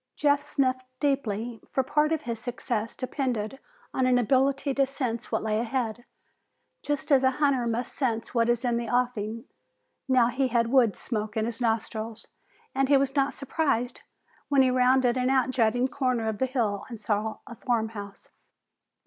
[0.15, 3.59] Jeff sniffed deeply, for part of his success depended
[3.93, 6.05] on an ability to sense what lay ahead,
[6.81, 9.45] just as a hunter must sense what is in the offing.
[10.07, 12.25] Now he had wood smoke in his nostrils,
[12.73, 14.01] and he was not surprised
[14.49, 18.31] when he rounded an outjutting corner of the hill and saw a farm house.